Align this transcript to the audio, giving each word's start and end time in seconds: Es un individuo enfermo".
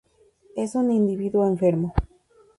Es 0.55 0.73
un 0.73 0.89
individuo 0.91 1.45
enfermo". 1.45 1.93